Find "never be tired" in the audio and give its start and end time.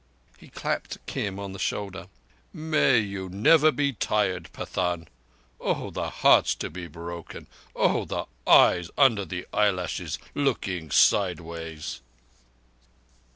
3.29-4.49